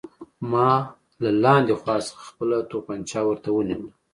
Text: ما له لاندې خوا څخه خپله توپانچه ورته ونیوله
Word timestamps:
ما 0.51 0.71
له 1.23 1.29
لاندې 1.43 1.73
خوا 1.81 1.95
څخه 2.07 2.21
خپله 2.29 2.57
توپانچه 2.71 3.19
ورته 3.27 3.49
ونیوله 3.53 3.91